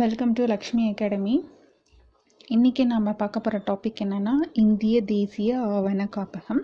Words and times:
Welcome 0.00 0.30
to 0.36 0.42
Lakshmi 0.50 0.82
academy 0.90 1.34
இன்றைக்கி 2.54 2.82
நாம் 2.90 3.08
பார்க்க 3.22 3.40
போகிற 3.46 3.56
டாபிக் 3.66 3.98
என்னென்னா 4.04 4.32
இந்திய 4.62 4.94
தேசிய 5.10 5.58
ஆவண 5.74 6.06
காப்பகம். 6.14 6.62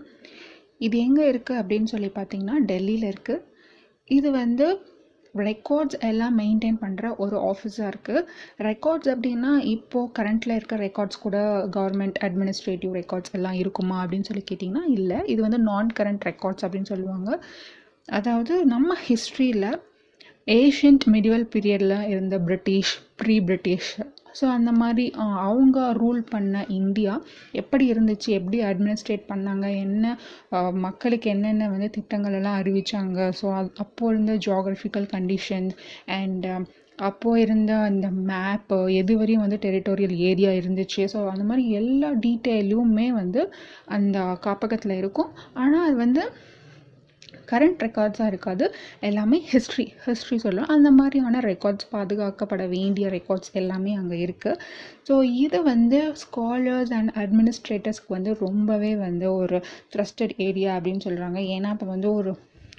இது 0.86 0.94
எங்கே 1.06 1.24
இருக்குது 1.32 1.58
அப்படின்னு 1.60 1.90
சொல்லி 1.92 2.08
பார்த்தீங்கன்னா 2.14 2.56
டெல்லியில் 2.70 3.04
இருக்குது 3.10 3.42
இது 4.16 4.28
வந்து 4.38 4.66
ரெக்கார்ட்ஸ் 5.34 5.98
எல்லாம் 6.10 6.38
மெயின்டைன் 6.40 6.78
பண்ணுற 6.84 7.10
ஒரு 7.24 7.36
ஆஃபீஸாக 7.50 7.90
இருக்குது 7.92 8.22
ரெக்கார்ட்ஸ் 8.68 9.10
அப்படின்னா 9.14 9.52
இப்போது 9.74 10.10
கரண்ட்டில் 10.18 10.56
இருக்க 10.58 10.78
ரெக்கார்ட்ஸ் 10.86 11.22
கூட 11.26 11.36
கவர்மெண்ட் 11.76 12.20
அட்மினிஸ்ட்ரேட்டிவ் 12.28 12.96
ரெக்கார்ட்ஸ் 13.00 13.36
எல்லாம் 13.40 13.58
இருக்குமா 13.62 13.98
அப்படின்னு 14.04 14.28
சொல்லி 14.30 14.44
கேட்டிங்கன்னா 14.52 14.86
இல்லை. 14.96 15.20
இது 15.34 15.40
வந்து 15.48 15.60
நான் 15.70 15.92
கரண்ட் 16.00 16.26
ரெக்கார்ட்ஸ் 16.30 16.66
அப்படின்னு 16.68 16.92
சொல்லுவாங்க. 16.94 17.30
அதாவது 18.20 18.56
நம்ம 18.74 18.96
ஹிஸ்ட்ரியில் 19.08 19.70
ஏஷியன்ட் 20.56 21.04
மிடிவல் 21.14 21.50
பீரியடில் 21.54 21.96
இருந்த 22.12 22.36
பிரிட்டிஷ் 22.46 22.92
ப்ரீ 23.20 23.34
பிரிட்டிஷ் 23.48 23.90
ஸோ 24.38 24.44
அந்த 24.56 24.70
மாதிரி 24.80 25.04
அவங்க 25.48 25.78
ரூல் 26.00 26.20
பண்ண 26.32 26.64
இந்தியா 26.78 27.12
எப்படி 27.60 27.84
இருந்துச்சு? 27.92 28.28
எப்படி 28.38 28.58
அட்மினிஸ்ட்ரேட் 28.70 29.24
பண்ணாங்க? 29.30 29.66
என்ன 29.84 30.04
மக்களுக்கு 30.86 31.28
என்னென்ன 31.34 31.68
வந்து 31.74 31.88
திட்டங்கள் 31.96 32.36
எல்லாம் 32.38 32.58
அறிவிச்சாங்க? 32.60 33.18
ஸோ 33.40 33.46
அப்போது 33.84 34.12
இருந்த 34.12 34.34
ஜியாகிரபிக்கல் 34.46 35.08
கண்டிஷன்ஸ் 35.14 35.74
அண்ட் 36.18 36.46
அப்போது 36.98 37.42
இருந்த 37.44 37.72
அந்த 37.88 38.06
மேப்பு 38.30 38.78
எது 39.00 39.12
வரையும் 39.18 39.44
வந்து 39.44 39.58
டெரிட்டோரியல் 39.64 40.16
ஏரியா 40.30 40.52
இருந்துச்சு? 40.60 41.02
ஸோ 41.12 41.18
அந்த 41.34 41.44
மாதிரி 41.50 41.64
எல்லா 41.80 42.10
டீட்டெயிலுமே 42.26 43.08
வந்து 43.20 43.42
அந்த 43.98 44.18
காப்பகத்தில் 44.46 44.98
இருக்கும். 45.02 45.30
ஆனால் 45.54 45.86
அது 45.88 45.96
வந்து 46.06 46.24
கரண்ட் 47.50 47.82
ரெக்கார்ட்ஸாக 47.82 48.30
இருக்காது. 48.32 48.64
எல்லாமே 49.00 49.38
ஹிஸ்ட்ரி 49.50 49.86
ஹிஸ்ட்ரி 50.04 50.36
சொல்லுவோம் 50.38 50.72
அந்த 50.74 50.88
மாதிரியான 50.90 51.40
ரெக்கார்ட்ஸ் 51.42 51.88
பாதுகாக்கப்பட 51.92 52.64
வேண்டிய 52.68 53.08
ரெக்கார்ட்ஸ் 53.08 53.52
எல்லாமே 53.52 53.92
அங்கே 53.94 54.18
இருக்குது 54.26 54.60
ஸோ 55.08 55.14
இது 55.38 55.58
வந்து 55.62 55.98
ஸ்காலர்ஸ் 56.24 56.92
அண்ட் 56.92 57.12
அட்மினிஸ்ட்ரேட்டர்ஸ்க்கு 57.16 58.16
வந்து 58.16 58.32
ரொம்பவே 58.40 58.92
வந்து 58.96 59.26
ஒரு 59.34 59.58
ட்ரஸ்டட் 59.94 60.34
ஏரியா 60.38 60.72
அப்படின்னு 60.76 61.04
சொல்கிறாங்க 61.08 61.38
ஏன்னா 61.54 61.70
இப்போ 61.72 61.86
வந்து 61.86 62.10
ஒரு 62.12 62.32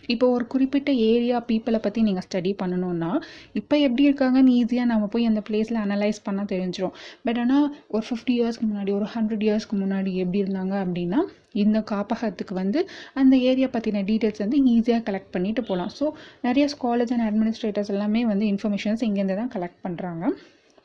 இப்போ 0.10 0.26
ஒரு 0.30 0.46
குறிப்பிட்ட 0.48 0.92
ஏரியா 1.10 1.38
பீப்புளை 1.50 1.80
பற்றி 1.80 2.02
நீங்கள் 2.02 2.26
ஸ்டடி 2.28 2.52
பண்ணணுன்னா 2.62 3.10
இப்போ 3.54 3.76
எப்படி 3.78 4.04
இருக்காங்கன்னு 4.10 4.54
ஈஸியாக 4.60 4.88
நம்ம 4.88 5.08
போய் 5.08 5.26
அந்த 5.26 5.42
பிளேஸில் 5.50 5.80
அனலைஸ் 5.82 6.20
பண்ணால் 6.26 6.50
தெரிஞ்சிடும் 6.54 6.96
பட் 7.24 7.38
ஆனால் 7.38 7.68
ஒரு 7.88 8.06
ஃபிஃப்டி 8.08 8.34
இயர்ஸ்க்கு 8.40 8.68
முன்னாடி 8.68 8.94
ஒரு 8.94 9.08
ஹண்ட்ரட் 9.16 9.46
இயர்ஸ்க்கு 9.48 9.78
முன்னாடி 9.78 10.14
எப்படி 10.16 10.42
இருந்தாங்க 10.44 10.76
அப்படின்னா 10.86 11.20
இந்த 11.54 11.80
காப்பகத்துக்கு 11.92 12.54
வந்து 12.54 12.80
அந்த 13.14 13.36
ஏரியா 13.50 13.68
பற்றின 13.68 14.04
டீட்டெயில்ஸ் 14.04 14.44
வந்து 14.46 14.58
ஈஸியாக 14.66 15.04
கலெக்ட் 15.04 15.32
பண்ணிட்டு 15.32 15.62
போகலாம் 15.62 15.92
ஸோ 16.00 16.08
நிறைய 16.42 16.66
ஸ்காலர்ஸ் 16.68 17.14
அண்ட் 17.14 17.28
அட்மினிஸ்ட்ரேட்டர்ஸ் 17.30 17.90
எல்லாமே 17.90 18.26
வந்து 18.26 18.46
இன்ஃபர்மேஷன்ஸ் 18.46 19.04
இங்கேருந்து 19.04 19.36
தான் 19.36 19.54
கலெக்ட் 19.56 19.82
பண்ணுறாங்க 19.84 20.26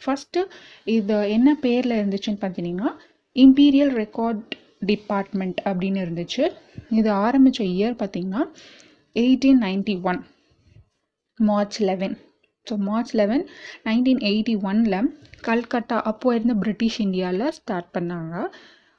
ஃபஸ்ட்டு 0.00 0.40
இது 0.90 1.16
என்ன 1.28 1.50
பேரில் 1.60 1.98
இருந்துச்சுன்னு 2.00 2.40
பார்த்தீங்கன்னா 2.40 2.90
இம்பீரியல் 3.36 3.92
ரெக்கார்ட் 3.96 4.42
டிபார்ட்மெண்ட் 4.86 5.58
அப்படின்னு 5.64 6.00
இருந்துச்சு. 6.04 6.44
இது 6.90 7.10
ஆரம்பித்த 7.10 7.64
இயர் 7.64 7.94
பார்த்திங்கன்னா 8.00 8.42
eighteen 9.16 9.60
ninety 9.64 9.94
one 10.10 10.20
March 11.38 11.76
eleven 11.80 12.14
so 12.66 12.74
March 12.86 13.12
eleven 13.14 13.44
nineteen 13.86 14.22
eighty 14.30 14.54
ஒனில் 14.62 15.10
கல்கட்டா 15.44 15.96
அப்போது 16.10 16.36
இருந்த 16.36 16.54
பிரிட்டிஷ் 16.54 16.98
இந்தியாவில் 17.00 17.52
ஸ்டார்ட் 17.52 17.90
பண்ணாங்க. 17.96 18.34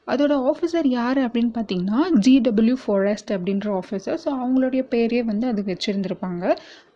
அதோட 0.07 0.33
ஆஃபீஸர் 0.51 0.87
யார் 0.89 1.19
அப்படின்னு 1.25 1.51
பார்த்தீங்கன்னா 1.55 2.01
ஜிடபிள்யூ 2.25 2.75
ஃபாரஸ்ட் 2.83 3.31
அப்படின்ற 3.35 3.67
ஆஃபீஸர் 3.81 4.19
ஸோ 4.23 4.29
அவங்களுடைய 4.41 4.83
பேரே 4.93 5.21
வந்து 5.31 5.45
அது 5.47 5.61
வச்சுருந்துருப்பாங்க. 5.71 6.43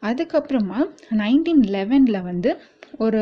அதுக்கப்புறமா 0.10 0.80
நைன்டீன் 1.22 1.64
லெவனில் 1.76 2.22
வந்து 2.22 2.52
ஒரு 2.98 3.22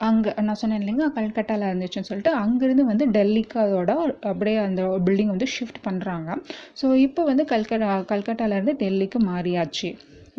அங்கே 0.00 0.30
நான் 0.46 0.58
சொன்னேன் 0.60 0.80
இல்லைங்க 0.80 1.04
கல்கட்டாவில் 1.16 1.66
இருந்துச்சுன்னு 1.68 2.08
சொல்லிட்டு 2.08 2.32
அங்கேருந்து 2.40 2.84
வந்து 2.88 3.04
டெல்லிக்கு 3.16 3.58
அதோட 3.64 3.90
அப்படியே 4.30 4.58
அந்த 4.64 4.82
பில்டிங் 5.06 5.32
வந்து 5.34 5.48
ஷிஃப்ட் 5.54 5.78
பண்ணுறாங்க 5.86 6.30
ஸோ 6.80 6.88
இப்போ 7.04 7.22
வந்து 7.24 7.44
கல்கட்டா 7.52 7.90
கல்கட்டாவிலேருந்து 8.12 8.74
டெல்லிக்கு 8.82 9.20
மாறியாச்சு. 9.30 9.90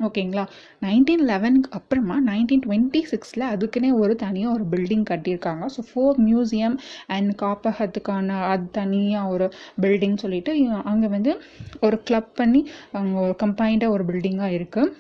ஓகேங்களா? 0.06 0.44
நைன்டீன் 0.82 1.24
லெவனுக்கு 1.30 1.70
அப்புறமா 1.70 2.16
நைன்டீன் 2.30 2.64
டுவெண்ட்டி 2.66 3.02
சிக்ஸில் 3.12 3.46
அதுக்குன்னே 3.52 3.92
ஒரு 4.02 4.14
தனியாக 4.16 4.56
ஒரு 4.56 4.66
பில்டிங் 4.74 5.06
கட்டியிருக்காங்க. 5.12 5.66
ஸோ 5.76 5.82
ஃபோர் 5.90 6.20
மியூசியம் 6.28 6.76
அண்ட் 7.08 7.32
காப்பகத்துக்கான 7.44 8.38
அது 8.52 8.68
தனியாக 8.80 9.32
ஒரு 9.34 9.48
பில்டிங் 9.82 10.18
சொல்லிட்டு 10.18 10.54
அங்கே 10.84 11.08
வந்து 11.08 11.34
ஒரு 11.80 12.04
கிளப் 12.04 12.32
பண்ணி 12.36 12.64
அங்கே 12.92 13.18
ஒரு 13.26 13.36
கம்பைண்டாக 13.44 13.96
ஒரு 13.98 14.06
பில்டிங்காக 14.12 14.58
இருக்குது 14.60 14.92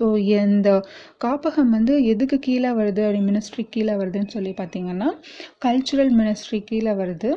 ஸோ 0.00 0.04
இந்த 0.28 0.70
காப்பகம் 1.24 1.70
வந்து 1.70 2.04
எதுக்கு 2.04 2.38
கீழே 2.38 2.70
வருது 2.70 3.02
அப்படி 3.06 3.20
மினிஸ்ட்ரி 3.28 3.64
கீழே 3.70 3.92
வருதுன்னு 3.92 4.28
சொல்லி 4.28 4.54
பார்த்தீங்கன்னா 4.56 5.08
கல்ச்சுரல் 5.64 6.12
மினிஸ்ட்ரி 6.12 6.60
கீழே 6.64 6.92
வருது. 6.92 7.30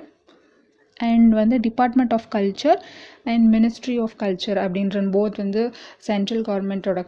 அண்ட் 0.97 1.33
வந்து 1.33 1.57
department 1.59 2.13
of 2.13 2.29
culture 2.35 2.79
and 3.29 3.47
ministry 3.53 3.95
of 4.01 4.15
culture 4.19 4.59
அப்படின்ற 4.63 5.03
போத் 5.11 5.37
வந்து 5.37 5.63
சென்ட்ரல் 6.07 6.43
கவர்மெண்ட்டோட 6.43 7.03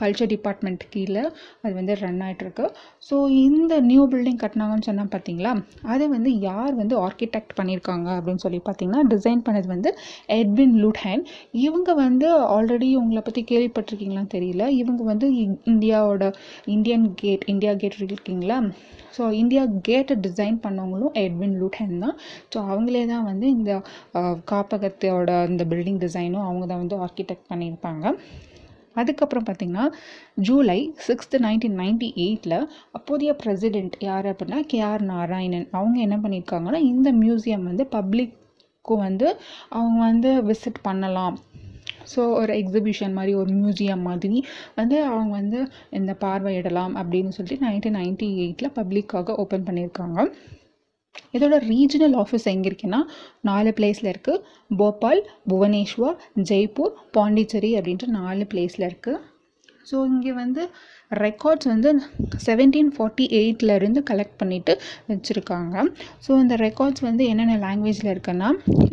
கல்ச்சர் 0.00 0.30
டிபார்ட்மெண்ட் 0.32 0.84
கீழே 0.90 1.24
அது 1.62 1.72
வந்து 1.74 1.94
ரன் 2.00 2.22
ஆகிட்டுருக்கு 2.22 2.66
ஸோ 3.08 3.16
இந்த 3.42 3.74
நியூ 3.88 4.02
பில்டிங் 4.08 4.40
கட்டினாங்கன்னு 4.42 4.88
சொன்னால் 4.88 5.12
பார்த்தீங்களா 5.12 5.52
அதை 5.88 6.06
வந்து 6.08 6.32
யார் 6.42 6.74
வந்து 6.74 6.96
ஆர்கிடெக்ட் 7.04 7.56
பண்ணியிருக்காங்க 7.58 8.08
அப்படின்னு 8.16 8.44
சொல்லி 8.44 8.60
பார்த்தீங்கன்னா 8.64 9.02
டிசைன் 9.12 9.44
பண்ணது 9.46 9.68
வந்து 9.68 9.92
எட்வின் 10.38 10.76
லூட்ஹேன் 10.82 11.24
இவங்க 11.62 11.90
வந்து 11.96 12.26
ஆல்ரெடி 12.54 12.88
உங்களை 12.98 13.22
பற்றி 13.22 13.42
கேள்விப்பட்டிருக்கீங்களான்னு 13.44 14.34
தெரியல. 14.34 14.64
இவங்க 14.80 15.02
வந்து 15.04 15.26
இ- 15.36 15.60
இந்தியாவோட 15.66 16.24
இந்தியன் 16.72 17.06
கேட் 17.14 17.44
இந்தியா 17.48 17.72
கேட் 17.74 17.96
இருக்கீங்களா? 18.06 18.58
ஸோ 19.16 19.22
இந்தியா 19.34 19.62
கேட்டை 19.82 20.14
டிசைன் 20.22 20.56
பண்ணவங்களும் 20.62 21.14
எட்வின் 21.22 21.56
லூட்ஹேன் 21.60 22.02
தான். 22.04 22.16
ஸோ 22.52 22.58
அவங்களே 22.68 23.02
தான் 23.06 23.24
வந்து 23.24 23.46
இந்த 23.50 23.72
காப்பகத்தோட 24.52 25.21
காப்பகத்தோட 25.22 25.50
அந்த 25.50 25.64
பில்டிங் 25.72 26.00
டிசைனும் 26.04 26.46
அவங்க 26.48 26.64
தான் 26.70 26.82
வந்து 26.82 26.96
ஆர்கிடெக்ட் 27.04 27.50
பண்ணியிருப்பாங்க. 27.50 28.04
அதுக்கப்புறம் 29.00 29.44
பார்த்திங்கன்னா 29.48 29.84
ஜூலை 30.46 30.80
சிக்ஸ்த்து 31.06 31.36
நைன்டீன் 31.44 31.78
நைன்டி 31.82 32.08
எயிட்டில் 32.24 32.58
அப்போதைய 32.96 33.30
பிரசிடெண்ட் 33.42 33.94
யார் 34.08 34.26
அப்படின்னா 34.32 34.58
கேஆர் 34.72 35.04
நாராயணன். 35.12 35.66
அவங்க 35.78 35.96
என்ன 36.06 36.16
பண்ணியிருக்காங்கன்னா 36.24 36.80
இந்த 36.92 37.08
மியூசியம் 37.22 37.64
வந்து 37.70 37.86
பப்ளிக்கும் 37.96 39.02
வந்து 39.06 39.28
அவங்க 39.78 39.98
வந்து 40.10 40.30
விசிட் 40.50 40.80
பண்ணலாம். 40.88 41.36
ஸோ 42.12 42.20
ஒரு 42.40 42.52
எக்ஸிபிஷன் 42.60 43.16
மாதிரி 43.18 43.32
ஒரு 43.40 43.50
மியூசியம் 43.60 44.06
மாதிரி 44.08 44.38
வந்து 44.80 44.96
அவங்க 45.12 45.32
வந்து 45.40 45.60
இந்த 45.98 46.12
பார்வையிடலாம் 46.24 46.94
அப்படின்னு 47.02 47.34
சொல்லிட்டு 47.36 47.64
நைன்டீன் 47.66 47.98
நைன்டி 48.00 48.28
எயிட்டில் 48.44 48.76
பப்ளிக்காக 48.80 49.36
ஓப்பன் 49.42 49.66
பண்ணியிருக்காங்க. 49.68 50.20
இதோட 51.36 51.56
ரீஜனல் 51.72 52.16
ஆஃபீஸ் 52.22 52.48
எங்கே 52.52 52.68
இருக்குன்னா 52.70 53.00
நாலு 53.48 53.70
பிளேஸில் 53.78 54.12
இருக்குது 54.12 54.42
போபால் 54.76 55.20
புவனேஸ்வர் 55.50 56.16
ஜெய்ப்பூர் 56.50 56.94
பாண்டிச்சேரி 57.16 57.72
அப்படின்ற 57.78 58.08
நாலு 58.20 58.44
பிளேஸில் 58.52 58.88
இருக்குது 58.90 59.20
ஸோ 59.90 59.96
இங்கே 60.06 60.32
வந்து 60.32 60.62
ரெக்கார்ட்ஸ் 61.24 61.68
வந்து 61.70 61.90
செவன்டீன் 62.46 62.90
ஃபார்ட்டி 62.96 63.24
இருந்து 63.78 64.00
கலெக்ட் 64.10 64.38
பண்ணிட்டு 64.38 64.72
வச்சுருக்காங்க. 65.10 65.76
ஸோ 66.26 66.30
இந்த 66.42 66.54
ரெக்கார்ட்ஸ் 66.56 67.04
வந்து 67.08 67.24
என்னென்ன 67.32 67.56
லாங்குவேஜில் 67.66 68.12
இருக்குன்னா 68.14 68.50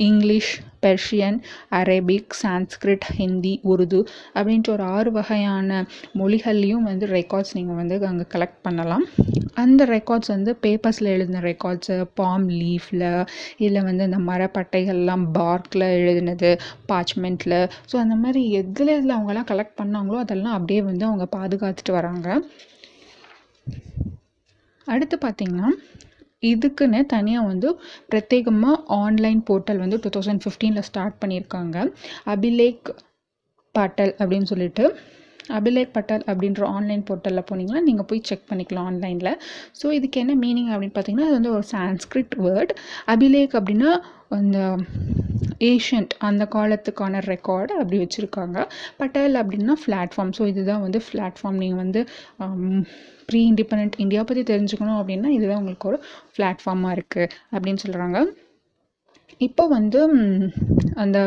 English 0.07 0.51
Persian 0.85 1.37
Arabic 1.79 2.35
Sanskrit 2.43 3.07
Hindi 3.17 3.53
Urdu 3.71 4.01
அப்படின்ட்டு 4.35 4.73
ஒரு 4.75 4.85
ஆறு 4.97 5.11
வகையான 5.17 5.79
மொழிகள்லையும் 6.21 6.87
வந்து 6.89 7.07
ரெக்கார்ட்ஸ் 7.17 7.55
நீங்கள் 7.57 7.79
வந்து 7.81 7.97
அங்கே 8.11 8.27
கலெக்ட் 8.35 8.61
பண்ணலாம். 8.67 9.05
அந்த 9.63 9.81
ரெக்கார்ட்ஸ் 9.95 10.33
வந்து 10.35 10.51
பேப்பர்ஸில் 10.65 11.13
எழுதின 11.15 11.43
ரெக்கார்ட்ஸு 11.47 11.95
பாம் 12.19 12.47
லீஃபில் 12.61 13.07
இல்லை 13.65 13.81
வந்து 13.89 14.03
இந்த 14.09 14.19
மரப்பட்டைகள்லாம் 14.29 15.25
பார்க்கில் 15.37 15.87
எழுதினது 15.99 16.51
பார்ச்மெண்ட்டில் 16.91 17.57
ஸோ 17.91 17.95
அந்த 18.03 18.17
மாதிரி 18.23 18.41
எதில் 18.59 18.95
இதில் 18.97 19.15
அவங்கெல்லாம் 19.17 19.49
கலெக்ட் 19.51 19.79
பண்ணாங்களோ 19.81 20.19
அதெல்லாம் 20.25 20.55
அப்படியே 20.57 20.81
வந்து 20.89 21.05
அவங்க 21.09 21.27
பாதுகாத்துட்டு 21.37 21.93
வராங்க. 21.99 22.27
அடுத்து 24.87 25.15
பார்த்திங்கன்னா 25.23 25.69
இதுக்குன்னு 26.43 26.99
தனியாக 27.13 27.49
வந்து 27.51 27.69
பிரத்யேகமாக 28.11 28.83
ஆன்லைன் 29.03 29.41
போர்ட்டல் 29.49 29.81
வந்து 29.83 29.99
டூ 30.03 30.11
தௌசண்ட் 30.15 30.43
ஃபிஃப்டீனில் 30.45 30.87
ஸ்டார்ட் 30.89 31.17
பண்ணியிருக்காங்க. 31.23 31.77
அபிலேக் 32.33 32.89
பாட்டல் 33.75 34.13
அப்படின்னு 34.21 34.49
சொல்லிட்டு. 34.53 34.85
அபிலேக் 35.57 35.93
பட்டல் 35.95 36.23
அப்படின்ற 36.31 36.63
ஆன்லைன் 36.77 37.03
போர்ட்டலில் 37.07 37.47
போனீங்கன்னா 37.49 37.81
நீங்கள் 37.87 38.07
போய் 38.09 38.27
செக் 38.29 38.49
பண்ணிக்கலாம் 38.49 38.87
ஆன்லைனில் 38.89 39.31
ஸோ 39.79 39.87
இதுக்கு 39.97 40.21
என்ன 40.23 40.33
மீனிங் 40.43 40.71
அப்படின்னு 40.73 40.95
பார்த்தீங்கன்னா 40.97 41.27
அது 41.29 41.37
வந்து 41.37 41.53
ஒரு 41.57 41.65
சான்ஸ்கிரிட் 41.75 42.35
வேர்ட் 42.45 42.73
அபிலேக் 43.13 43.55
அப்படின்னா 43.59 43.91
அந்த 44.37 44.57
ஏஷியன்ட் 45.67 46.13
அந்த 46.27 46.43
காலத்துக்கான 46.55 47.21
ரெக்கார்டு 47.25 47.71
அப்படி 47.81 47.97
வச்சுருக்காங்க. 48.01 48.57
பட்டேல் 48.97 49.39
அப்படின்னா 49.41 49.75
பிளாட்ஃபார்ம் 49.85 50.33
ஸோ 50.37 50.45
இதுதான் 50.47 50.83
வந்து 50.85 51.01
பிளாட்ஃபார்ம் 51.09 51.59
நீங்கள் 51.63 51.81
வந்து 51.83 52.01
ப்ரீ 53.29 53.41
இண்டிபெண்ட் 53.51 53.95
இந்தியா 54.03 54.21
பற்றி 54.23 54.43
தெரிஞ்சுக்கணும் 54.51 54.99
அப்படின்னா 54.99 55.31
இதுதான் 55.37 55.59
உங்களுக்கு 55.61 55.89
ஒரு 55.91 55.99
பிளாட்ஃபார்மாக 56.37 56.95
இருக்குது 56.97 57.31
அப்படின்னு 57.55 57.81
சொல்கிறாங்க 57.85 58.19
இப்போ 59.41 59.63
வந்து 59.67 59.99
அந்த 61.03 61.19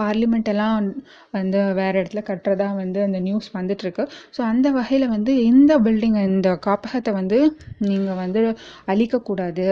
பார்லிமெண்ட் 0.00 0.48
எல்லாம் 0.52 0.88
வந்து 1.36 1.60
வேறு 1.80 1.96
இடத்துல 2.00 2.22
கட்டுறதா 2.30 2.68
வந்து 2.82 3.00
அந்த 3.06 3.18
நியூஸ் 3.26 3.48
வந்துட்டுருக்கு. 3.58 4.04
ஸோ 4.36 4.40
அந்த 4.52 4.66
வகையில் 4.78 5.06
வந்து 5.14 5.32
இந்த 5.50 5.72
பில்டிங் 5.86 6.18
இந்த 6.28 6.50
காப்பகத்தை 6.66 7.12
வந்து 7.20 7.38
நீங்கள் 7.88 8.18
வந்து 8.22 8.42
அழிக்கக்கூடாது. 8.94 9.66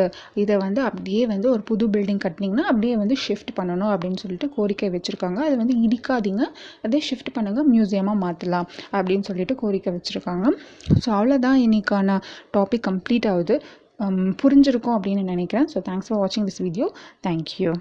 இதை 0.44 0.56
வந்து 0.66 0.80
அப்படியே 0.88 1.22
வந்து 1.34 1.48
ஒரு 1.54 1.62
புது 1.70 1.86
பில்டிங் 1.96 2.22
கட்டினீங்கன்னா 2.26 2.66
அப்படியே 2.72 2.94
வந்து 3.02 3.18
ஷிஃப்ட் 3.26 3.52
பண்ணணும் 3.60 3.92
அப்படின்னு 3.94 4.20
சொல்லிட்டு 4.24 4.48
கோரிக்கை 4.56 4.90
வச்சுருக்காங்க. 4.96 5.38
அதை 5.48 5.56
வந்து 5.62 5.76
இடிக்காதீங்க. 5.86 6.44
அதே 6.88 7.00
ஷிஃப்ட் 7.10 7.34
பண்ணுங்கள் 7.36 7.68
மியூசியமாக 7.74 8.22
மாற்றலாம் 8.24 8.68
அப்படின்னு 8.96 9.26
சொல்லிட்டு 9.30 9.56
கோரிக்கை 9.62 9.92
வச்சுருக்காங்க. 9.98 10.46
ஸோ 11.02 11.08
அவ்வளோதான் 11.18 11.60
இன்றைக்கான 11.66 12.18
டாபிக் 12.56 12.86
கம்ப்ளீட் 12.90 13.28
ஆகுது. 13.32 13.56
புரிஞ்சிருக்கும் 14.42 14.96
அப்படின்னு 14.98 15.24
நினைக்கிறேன். 15.32 15.68
ஸோ 15.74 15.80
தேங்க்ஸ் 15.88 16.10
ஃபார் 16.10 16.22
வாட்சிங் 16.22 16.48
திஸ் 16.50 16.62
வீடியோ 16.68 16.88
தேங்க்யூ 17.28 17.72